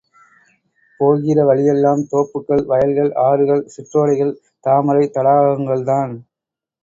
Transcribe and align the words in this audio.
போகிற 0.99 1.43
வழியெல்லாம் 1.45 2.01
தோப்புகள், 2.11 2.63
வயல்கள், 2.65 3.11
ஆறுகள், 3.25 3.63
சிற்றோடைகள், 3.75 4.33
தாமரைத் 4.63 5.13
தடாகங்கள்தான். 5.15 6.15